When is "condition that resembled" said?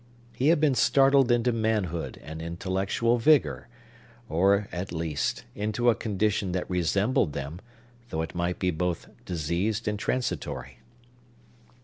5.95-7.33